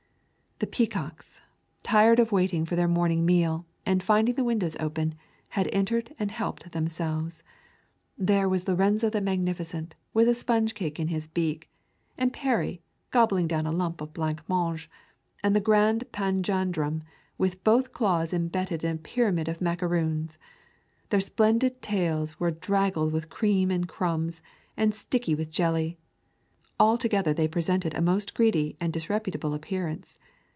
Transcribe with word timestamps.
The 0.63 0.67
peacocks, 0.67 1.41
tired 1.81 2.19
of 2.19 2.31
waiting 2.31 2.65
for 2.65 2.75
their 2.75 2.87
morning 2.87 3.25
meal, 3.25 3.65
and 3.83 4.03
finding 4.03 4.35
the 4.35 4.43
windows 4.43 4.77
open, 4.79 5.15
had 5.49 5.67
entered 5.73 6.13
and 6.19 6.29
helped 6.29 6.71
themselves! 6.71 7.41
There 8.15 8.47
was 8.47 8.67
Lorenzo 8.67 9.09
the 9.09 9.21
Magnificent 9.21 9.95
with 10.13 10.27
a 10.29 10.35
sponge 10.35 10.75
cake 10.75 10.99
in 10.99 11.07
his 11.07 11.25
beak, 11.25 11.71
and 12.15 12.31
Peri 12.31 12.79
gobbling 13.09 13.47
down 13.47 13.65
a 13.65 13.71
lump 13.71 14.01
of 14.01 14.13
blanc 14.13 14.47
mange, 14.47 14.87
and 15.43 15.55
the 15.55 15.59
Grand 15.61 16.03
Panjandrum 16.11 17.01
with 17.39 17.63
both 17.63 17.91
claws 17.91 18.31
embedded 18.31 18.83
in 18.83 18.95
a 18.97 18.99
pyramid 18.99 19.47
of 19.47 19.61
macaroons. 19.61 20.37
Their 21.09 21.21
splendid 21.21 21.81
tails 21.81 22.39
were 22.39 22.51
draggled 22.51 23.11
with 23.11 23.29
cream 23.31 23.71
and 23.71 23.87
crumbs, 23.89 24.43
and 24.77 24.93
sticky 24.93 25.33
with 25.33 25.49
jelly; 25.49 25.97
altogether 26.79 27.33
they 27.33 27.47
presented 27.47 27.95
a 27.95 28.01
most 28.01 28.35
greedy 28.35 28.77
and 28.79 28.93
disreputable 28.93 29.55
appearance! 29.55 30.19